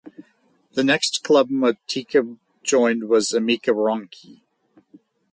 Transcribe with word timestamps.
The 0.73 0.83
next 0.83 1.23
club 1.23 1.49
Motyka 1.49 2.39
joined 2.63 3.07
was 3.07 3.33
Amica 3.33 3.69
Wronki. 3.69 4.41